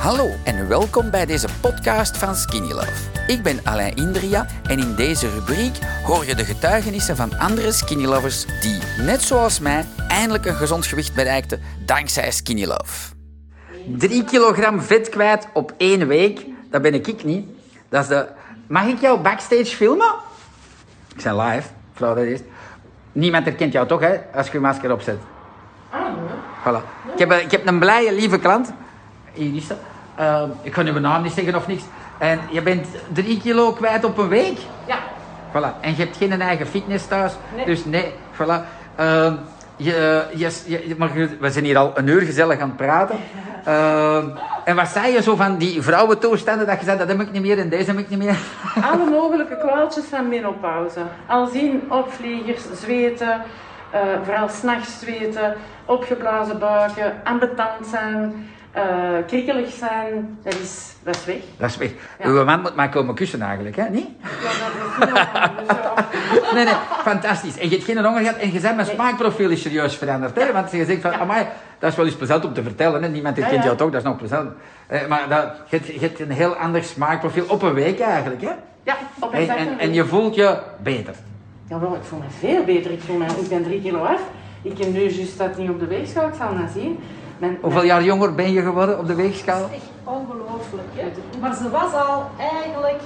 Hallo 0.00 0.30
en 0.44 0.68
welkom 0.68 1.10
bij 1.10 1.26
deze 1.26 1.48
podcast 1.60 2.16
van 2.16 2.34
Skinny 2.34 2.72
Love. 2.72 3.10
Ik 3.26 3.42
ben 3.42 3.60
Alain 3.64 3.96
Indria 3.96 4.46
en 4.62 4.78
in 4.78 4.94
deze 4.94 5.30
rubriek 5.30 5.78
hoor 6.04 6.26
je 6.26 6.34
de 6.34 6.44
getuigenissen 6.44 7.16
van 7.16 7.38
andere 7.38 7.72
Skinny 7.72 8.04
Lovers 8.04 8.46
die, 8.60 8.78
net 8.98 9.22
zoals 9.22 9.58
mij, 9.58 9.84
eindelijk 10.08 10.46
een 10.46 10.54
gezond 10.54 10.86
gewicht 10.86 11.14
bereikten 11.14 11.60
dankzij 11.86 12.30
Skinny 12.30 12.64
Love. 12.64 13.14
3 13.96 14.24
kilogram 14.24 14.80
vet 14.80 15.08
kwijt 15.08 15.48
op 15.52 15.74
één 15.76 16.06
week, 16.06 16.46
dat 16.70 16.82
ben 16.82 16.94
ik 16.94 17.24
niet. 17.24 17.48
Dat 17.88 18.02
is 18.02 18.08
de... 18.08 18.26
Mag 18.66 18.86
ik 18.86 19.00
jou 19.00 19.20
backstage 19.20 19.76
filmen? 19.76 20.14
Ik 21.16 21.22
ben 21.22 21.36
live, 21.36 21.68
vrouw 21.94 22.14
dat 22.14 22.24
is. 22.24 22.40
Niemand 23.12 23.44
herkent 23.44 23.72
jou 23.72 23.86
toch, 23.86 24.00
hè, 24.00 24.16
als 24.34 24.46
je 24.46 24.52
je 24.52 24.60
masker 24.60 24.92
opzet. 24.92 25.18
Ah, 25.90 26.00
nee. 26.00 26.12
Voilà. 26.64 27.12
Ik 27.12 27.18
heb, 27.18 27.32
ik 27.32 27.50
heb 27.50 27.66
een 27.66 27.78
blije, 27.78 28.14
lieve 28.14 28.38
klant. 28.38 28.72
Hier 29.32 29.56
is 29.56 29.66
ze. 29.66 29.74
Uh, 30.20 30.42
ik 30.62 30.74
ga 30.74 30.82
nu 30.82 30.90
mijn 30.90 31.02
naam 31.02 31.22
niet 31.22 31.32
zeggen 31.32 31.54
of 31.54 31.66
niks. 31.66 31.82
En 32.18 32.40
je 32.50 32.62
bent 32.62 32.86
drie 33.12 33.40
kilo 33.40 33.72
kwijt 33.72 34.04
op 34.04 34.18
een 34.18 34.28
week. 34.28 34.58
Ja. 34.86 34.96
Voilà. 35.52 35.80
En 35.80 35.90
je 35.90 36.02
hebt 36.02 36.16
geen 36.16 36.40
eigen 36.40 36.66
fitness 36.66 37.06
thuis. 37.06 37.32
Nee. 37.56 37.64
Dus 37.64 37.84
nee, 37.84 38.14
voilà. 38.34 38.64
Ehm, 38.96 39.34
je, 39.76 40.24
je, 40.34 40.50
je- 40.66 40.94
maar 40.98 41.10
we 41.40 41.50
zijn 41.50 41.64
hier 41.64 41.78
al 41.78 41.92
een 41.94 42.06
uur 42.06 42.20
gezellig 42.20 42.60
aan 42.60 42.68
het 42.68 42.76
praten. 42.76 43.16
Ehm, 43.64 44.28
en 44.64 44.76
wat 44.76 44.88
zei 44.88 45.12
je 45.12 45.22
zo 45.22 45.36
van 45.36 45.56
die 45.56 45.82
vrouwentoestanden? 45.82 46.66
Dat 46.66 46.78
je 46.78 46.84
zei, 46.84 46.98
dat 46.98 47.08
heb 47.08 47.20
ik 47.20 47.32
niet 47.32 47.42
meer 47.42 47.58
en 47.58 47.68
deze 47.68 47.90
heb 47.90 47.98
ik 47.98 48.08
niet 48.08 48.18
meer. 48.18 48.36
Alle 48.92 49.10
mogelijke 49.10 49.56
kwaaltjes 49.58 50.04
van 50.04 50.28
menopauze. 50.28 51.00
Al 51.26 51.46
zien 51.46 51.82
opvliegers, 51.88 52.62
zweten, 52.80 53.42
eh, 53.90 54.00
vooral 54.24 54.48
s'nachts 54.48 55.00
zweten, 55.00 55.54
opgeblazen 55.84 56.58
buiken, 56.58 57.12
ambetant 57.24 57.86
zijn, 57.90 58.48
eh, 58.72 58.82
krikkelig 59.26 59.70
zijn, 59.72 60.38
dat 60.42 60.54
is, 60.54 60.92
dat 61.02 61.16
is 61.16 61.24
weg. 61.24 61.36
Dat 61.56 61.70
is 61.70 61.76
weg. 61.76 61.90
Ja. 62.18 62.26
Uw 62.26 62.44
man 62.44 62.60
moet 62.60 62.74
maar 62.74 62.88
komen 62.88 63.14
kussen 63.14 63.42
eigenlijk, 63.42 63.76
hè? 63.76 63.88
Niet? 63.88 64.08
Ja, 64.22 64.48
dat 64.48 65.08
is 65.08 65.68
dus. 65.68 66.52
Nee, 66.54 66.64
nee, 66.64 66.74
fantastisch. 67.02 67.58
En 67.58 67.68
je 67.68 67.74
hebt 67.74 67.84
geen 67.84 68.04
honger 68.04 68.20
gehad 68.20 68.36
en 68.36 68.52
je 68.52 68.60
bent 68.60 68.76
mijn 68.76 68.88
smaakprofiel 68.88 69.50
is 69.50 69.62
serieus 69.62 69.96
veranderd. 69.96 70.36
Hè? 70.36 70.52
Want 70.52 70.70
je 70.70 70.84
zegt 70.84 71.00
van, 71.00 71.12
amai, 71.14 71.46
dat 71.78 71.90
is 71.90 71.96
wel 71.96 72.06
eens 72.06 72.14
plezant 72.16 72.44
om 72.44 72.52
te 72.52 72.62
vertellen. 72.62 73.02
Hè? 73.02 73.08
Niemand 73.08 73.36
herkent 73.36 73.56
Ja, 73.56 73.60
ja. 73.60 73.66
jou 73.66 73.76
toch, 73.76 73.90
dat 73.90 74.00
is 74.00 74.06
nog 74.06 74.16
plezant. 74.16 74.50
Eh, 74.86 75.06
maar 75.06 75.28
dat, 75.28 75.52
je, 75.68 75.76
hebt, 75.76 75.86
je 75.88 76.00
hebt 76.00 76.20
een 76.20 76.30
heel 76.30 76.54
ander 76.54 76.84
smaakprofiel 76.84 77.44
op 77.48 77.62
een 77.62 77.74
week 77.74 78.00
eigenlijk. 78.00 78.40
Hè? 78.42 78.50
Ja, 78.82 78.96
op 79.20 79.32
En, 79.32 79.40
exact 79.40 79.58
en, 79.58 79.66
een 79.66 79.78
en 79.78 79.86
week. 79.86 79.94
je 79.94 80.04
voelt 80.04 80.34
je 80.34 80.58
beter. 80.82 81.14
Jawel, 81.68 81.94
ik 81.94 82.02
voel 82.02 82.18
me 82.18 82.24
veel 82.38 82.64
beter. 82.64 82.90
Ik, 82.90 83.00
voel 83.00 83.16
me, 83.16 83.24
ik 83.26 83.48
ben 83.48 83.62
drie 83.62 83.80
kilo 83.80 84.02
af. 84.02 84.20
Ik 84.62 84.78
heb 84.78 84.92
nu 84.92 85.00
juist 85.00 85.38
dat 85.38 85.56
niet 85.56 85.70
op 85.70 85.80
de 85.80 85.86
weegschaal, 85.86 86.28
ik 86.28 86.34
zal 86.38 86.56
het 86.56 86.70
zien. 86.74 86.98
Mijn, 87.40 87.58
Hoeveel 87.60 87.84
jaar 87.84 88.02
jonger 88.04 88.34
ben 88.34 88.52
je 88.52 88.62
geworden 88.62 88.98
op 88.98 89.06
de 89.06 89.14
weegschaal? 89.14 89.70
echt 89.74 89.82
ongelooflijk. 90.04 90.88
Hè? 90.94 91.10
Maar 91.40 91.54
ze 91.54 91.70
was 91.70 91.92
al 91.92 92.30
eigenlijk 92.38 93.00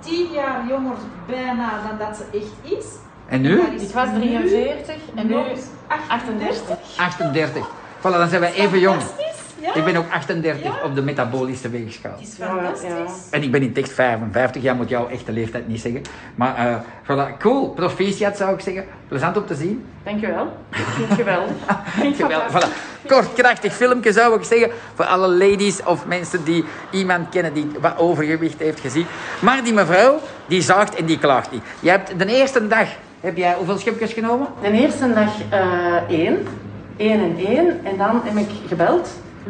tien 0.00 0.26
jaar 0.32 0.64
jonger 0.68 0.96
bijna 1.26 1.70
dan 1.88 2.06
dat 2.06 2.16
ze 2.16 2.38
echt 2.38 2.78
is. 2.78 2.86
En 3.28 3.40
nu? 3.40 3.60
Is 3.60 3.82
Ik 3.82 3.94
was 3.94 4.08
nu 4.12 4.20
43 4.20 4.94
en 5.14 5.26
nu 5.26 5.34
nog 5.34 5.46
38. 6.08 6.76
38. 6.98 7.66
Voilà, 7.98 8.02
dan 8.02 8.28
zijn 8.28 8.40
wij 8.40 8.52
even 8.52 8.78
jong. 8.78 9.00
Fantastisch, 9.02 9.42
ja. 9.60 9.74
Ik 9.74 9.84
ben 9.84 9.96
ook 9.96 10.10
38 10.12 10.62
Ja. 10.62 10.72
op 10.84 10.94
de 10.94 11.02
metabolische 11.02 11.68
weegschaal. 11.70 12.12
Het 12.12 12.20
is 12.28 12.34
fantastisch. 12.40 12.88
ja. 12.88 13.04
En 13.36 13.42
ik 13.42 13.50
ben 13.50 13.60
niet 13.60 13.78
echt 13.78 13.92
55, 13.92 14.62
jij 14.62 14.74
moet 14.74 14.88
jouw 14.88 15.08
echte 15.08 15.32
leeftijd 15.32 15.68
niet 15.68 15.80
zeggen. 15.80 16.02
Maar 16.34 16.56
eh 16.56 16.76
voilà, 17.02 17.36
cool, 17.38 17.68
proficiat 17.70 18.36
zou 18.36 18.54
ik 18.54 18.60
zeggen. 18.60 18.84
Plezant 19.08 19.36
om 19.36 19.46
te 19.46 19.54
zien. 19.54 19.84
Dankjewel. 20.02 20.52
Geweldig, 21.10 21.52
fantastisch. 22.16 22.52
voilà. 22.54 22.94
Kort, 23.06 23.32
krachtig 23.32 23.74
filmpje 23.74 24.12
zou 24.12 24.38
ik 24.38 24.44
zeggen. 24.44 24.70
Voor 24.94 25.04
alle 25.04 25.28
ladies 25.28 25.82
of 25.84 26.06
mensen 26.06 26.44
die 26.44 26.64
iemand 26.90 27.28
kennen 27.28 27.54
die 27.54 27.70
wat 27.80 27.98
overgewicht 27.98 28.58
heeft 28.58 28.80
gezien. 28.80 29.06
Maar 29.40 29.64
die 29.64 29.72
mevrouw, 29.72 30.20
die 30.46 30.62
zaagt 30.62 30.94
en 30.94 31.04
die 31.04 31.18
klaagt 31.18 31.50
niet. 31.50 31.62
Je 31.80 31.90
hebt 31.90 32.18
de 32.18 32.26
eerste 32.26 32.66
dag, 32.66 32.88
heb 33.20 33.36
jij 33.36 33.54
hoeveel 33.54 33.78
schipjes 33.78 34.12
genomen? 34.12 34.46
De 34.62 34.70
eerste 34.70 35.12
dag 35.12 35.32
eh, 35.50 36.16
één. 36.18 36.46
één 36.96 37.20
en 37.20 37.36
één. 37.46 37.84
En 37.84 37.96
dan 37.96 38.20
heb 38.24 38.36
ik 38.36 38.50
gebeld. 38.68 39.08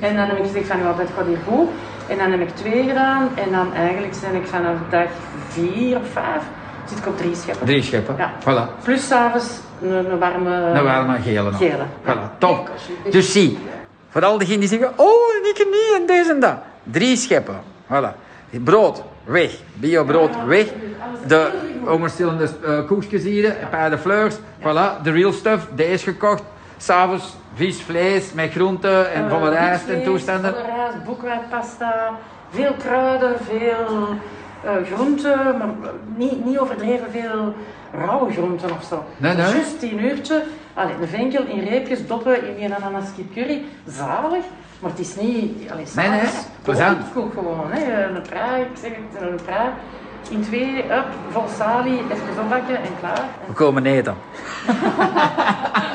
En 0.00 0.16
dan 0.16 0.26
heb 0.26 0.38
ik 0.38 0.44
gezegd 0.44 0.66
van, 0.66 0.78
ja, 0.78 0.92
dat 0.92 1.06
gaat 1.16 1.26
hier 1.26 1.38
goed. 1.46 1.68
En 2.08 2.18
dan 2.18 2.30
heb 2.30 2.40
ik 2.40 2.56
twee 2.56 2.84
gedaan. 2.88 3.28
En 3.34 3.52
dan 3.52 3.74
eigenlijk 3.74 4.14
ben 4.20 4.40
ik 4.40 4.46
vanaf 4.46 4.76
dag 4.90 5.08
vier 5.48 5.96
of 5.96 6.08
vijf 6.12 6.42
zit 6.88 6.98
ik 6.98 7.06
op 7.06 7.16
drie 7.18 7.34
scheppen. 7.34 7.66
Drie 7.66 7.82
scheppen. 7.82 8.14
Ja. 8.18 8.32
Voilà. 8.40 8.82
Plus 8.82 9.06
s'avonds 9.06 9.46
een, 9.82 10.10
een 10.12 10.18
warme... 10.18 10.72
Dan 10.74 10.84
waren 10.84 11.12
we 11.12 11.20
gele 11.22 11.42
nog. 11.42 11.56
Gele. 11.56 11.84
Voilà, 12.04 12.38
top. 12.38 12.70
Dus 13.10 13.32
zie, 13.32 13.58
voor 14.08 14.24
al 14.24 14.38
diegenen 14.38 14.60
die 14.60 14.68
zeggen, 14.68 14.92
oh, 14.96 15.34
en 15.42 15.48
ik 15.50 15.66
niet 15.70 16.00
en 16.00 16.06
deze 16.06 16.30
en 16.30 16.40
dat. 16.40 16.56
Drie 16.82 17.16
scheppen. 17.16 17.60
Voilà. 17.86 18.26
Brood, 18.50 19.02
weg. 19.24 19.50
Biobrood, 19.74 20.44
weg. 20.46 20.66
De 21.26 21.50
hongerstillende 21.84 22.48
eh, 22.64 22.86
koekjes 22.86 23.22
hier, 23.22 23.56
een 23.72 23.98
fleurs. 23.98 24.34
Voilà, 24.60 25.02
de 25.02 25.10
real 25.10 25.32
stuff, 25.32 25.66
deze 25.74 26.04
gekocht. 26.04 26.42
S'avonds 26.76 27.36
vis, 27.54 27.82
vlees 27.82 28.32
met 28.32 28.50
groenten 28.50 29.12
en 29.12 29.24
Eh, 29.24 29.30
volle 29.30 29.50
rijst 29.50 29.88
en 29.88 30.02
toestanden. 30.02 30.54
Volle 30.54 30.76
rijst, 30.76 31.04
boekwijdpasta, 31.04 32.10
veel 32.50 32.72
kruiden, 32.78 33.36
veel 33.48 34.08
groenten, 34.84 35.58
maar 35.58 35.68
niet, 36.16 36.44
niet 36.44 36.58
overdreven 36.58 37.10
veel 37.10 37.54
rauwe 37.92 38.32
groenten 38.32 38.70
of 38.70 38.84
zo. 38.88 39.04
Nee, 39.16 39.34
nee. 39.34 39.46
Juist 39.46 39.78
tien 39.78 40.04
uurtje, 40.04 40.42
allee, 40.74 40.94
een 41.00 41.08
venkel 41.08 41.44
in 41.46 41.60
reepjes, 41.64 42.06
doppen 42.06 42.58
in 42.58 42.64
een 42.64 42.74
ananas 42.76 43.08
kip 43.16 43.34
curry, 43.34 43.64
zalig. 43.86 44.44
Maar 44.80 44.90
het 44.90 44.98
is 45.00 45.16
niet, 45.16 45.70
allee, 45.70 45.84
Nee, 45.96 46.08
nee, 46.08 46.20
plezant. 46.62 46.98
kook 47.14 47.32
gewoon, 47.32 47.66
hè. 47.70 48.04
een 48.04 48.22
praai, 48.22 48.62
ik 48.62 48.68
zeg 48.80 48.90
het, 48.90 49.22
een 49.22 49.38
praai. 49.44 49.68
In 50.30 50.42
twee, 50.42 50.84
up, 50.84 51.06
vol 51.30 51.44
salie, 51.58 52.00
even 52.12 52.42
opbakken 52.42 52.76
en 52.76 52.90
klaar. 53.00 53.24
We 53.46 53.52
komen 53.52 53.86
eten. 53.86 54.14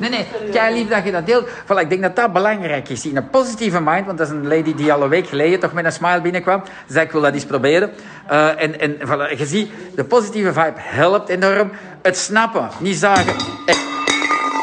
nee, 0.00 0.10
nee, 0.10 0.26
kei 0.52 0.74
lief 0.74 0.88
dat 0.88 1.04
je 1.04 1.12
dat 1.12 1.26
deelt. 1.26 1.48
Voilà, 1.48 1.80
ik 1.80 1.88
denk 1.88 2.02
dat 2.02 2.16
dat 2.16 2.32
belangrijk 2.32 2.88
is. 2.88 3.06
In 3.06 3.16
een 3.16 3.30
positieve 3.30 3.80
mind, 3.80 4.06
want 4.06 4.18
dat 4.18 4.26
is 4.26 4.32
een 4.32 4.48
lady 4.48 4.74
die 4.74 4.92
al 4.92 5.02
een 5.02 5.08
week 5.08 5.26
geleden 5.26 5.60
toch 5.60 5.72
met 5.72 5.84
een 5.84 5.92
smile 5.92 6.20
binnenkwam. 6.20 6.62
Ze 6.86 6.92
zei, 6.92 7.04
ik 7.04 7.12
wil 7.12 7.20
dat 7.20 7.34
eens 7.34 7.44
proberen. 7.44 7.90
Eh, 8.26 8.62
en 8.62 8.80
en 8.80 8.96
voilà, 8.96 9.38
je 9.38 9.46
ziet, 9.46 9.72
de 9.94 10.04
positieve 10.04 10.52
vibe 10.52 10.76
helpt 10.76 11.28
enorm. 11.28 11.70
Het 12.02 12.16
snappen, 12.16 12.68
niet 12.78 12.96
zagen 12.96 13.34
en, 13.66 13.76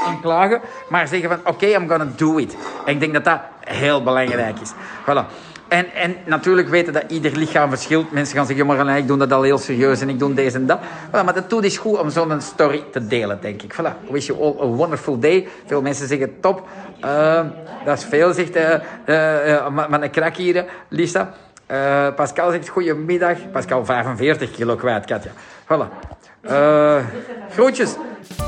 en 0.07 0.22
klagen, 0.22 0.62
maar 0.90 1.07
zeggen 1.07 1.29
van, 1.29 1.40
oké, 1.44 1.66
I'm 1.66 1.90
gonna 1.90 2.07
do 2.16 2.38
it. 2.38 2.56
En 2.85 2.94
ik 2.94 3.00
denk 3.00 3.13
dat 3.13 3.23
dat 3.23 3.40
heel 3.59 4.03
belangrijk 4.03 4.59
is. 4.59 4.72
Voilà. 5.01 5.56
En, 5.67 5.94
en 5.94 6.16
natuurlijk 6.25 6.69
weten 6.69 6.94
dat 6.94 7.03
ieder 7.07 7.38
lichaam 7.38 7.69
verschilt. 7.69 8.11
Mensen 8.11 8.35
gaan 8.35 8.45
zeggen, 8.45 8.66
maar 8.66 8.97
ik 8.97 9.07
doe 9.07 9.17
dat 9.17 9.31
al 9.31 9.41
heel 9.41 9.57
serieus 9.57 10.01
en 10.01 10.09
ik 10.09 10.19
doe 10.19 10.33
deze 10.33 10.57
en 10.57 10.66
dat. 10.66 10.79
Voilà, 11.07 11.11
maar 11.11 11.33
dat 11.33 11.50
doet 11.50 11.63
is 11.63 11.78
goed 11.78 12.00
om 12.00 12.09
zo'n 12.09 12.41
story 12.41 12.83
te 12.91 13.07
delen, 13.07 13.38
denk 13.41 13.61
ik. 13.61 13.73
Voilà. 13.73 14.09
Wish 14.09 14.28
you 14.28 14.41
all 14.41 14.55
a 14.61 14.66
wonderful 14.66 15.19
day. 15.19 15.47
Veel 15.66 15.81
mensen 15.81 16.07
zeggen 16.07 16.39
top. 16.39 16.67
Eh, 17.01 17.41
dat 17.85 17.97
is 17.97 18.05
veel, 18.05 18.33
zegt 18.33 18.55
eh, 18.55 19.67
maar 19.69 20.01
een 20.01 20.09
krak 20.09 20.35
hier, 20.35 20.66
Lisa. 20.88 21.33
Pascal 22.16 22.51
zegt 22.51 22.67
goedemiddag. 22.67 23.38
Pascal 23.51 23.85
45 23.85 24.51
kilo 24.51 24.75
kwijt, 24.75 25.05
Katja. 25.05 25.31
Voilà. 25.63 25.88
Groetjes. 27.53 27.95